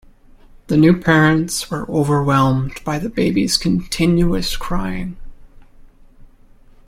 The 0.65 0.77
new 0.77 0.99
parents 0.99 1.69
were 1.69 1.87
overwhelmed 1.87 2.83
by 2.83 2.97
the 2.97 3.07
babies 3.07 3.55
continuous 3.55 4.57
crying. 4.57 5.15